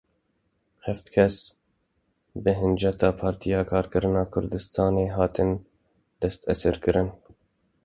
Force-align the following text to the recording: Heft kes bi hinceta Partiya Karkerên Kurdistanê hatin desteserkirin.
Heft 0.85 1.09
kes 1.17 1.35
bi 2.47 2.51
hinceta 2.61 3.09
Partiya 3.21 3.61
Karkerên 3.73 4.17
Kurdistanê 4.37 5.07
hatin 5.19 5.51
desteserkirin. 6.21 7.09